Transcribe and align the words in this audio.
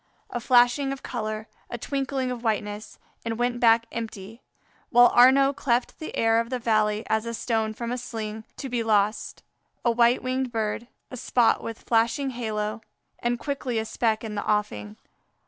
a 0.31 0.39
flashing 0.39 0.91
of 0.91 1.03
color, 1.03 1.47
a 1.69 1.77
twinkling 1.77 2.31
of 2.31 2.43
whiteness 2.43 2.97
and 3.23 3.37
went 3.37 3.59
back 3.59 3.85
empty. 3.91 4.41
While 4.89 5.09
Arnaux 5.11 5.53
cleft 5.53 5.99
the 5.99 6.15
air 6.17 6.39
of 6.39 6.49
the 6.49 6.57
valley 6.57 7.03
as 7.05 7.27
a 7.27 7.35
stone 7.35 7.75
from 7.75 7.91
a 7.91 7.99
sling, 7.99 8.43
to 8.57 8.67
be 8.67 8.81
lost 8.81 9.43
a 9.85 9.91
white 9.91 10.23
winged 10.23 10.51
bird 10.51 10.87
a 11.11 11.17
spot 11.17 11.61
with 11.63 11.83
flashing 11.83 12.31
halo 12.31 12.81
and, 13.19 13.37
quickly, 13.37 13.77
a 13.77 13.85
speck 13.85 14.23
in 14.23 14.33
the 14.33 14.43
offing. 14.43 14.97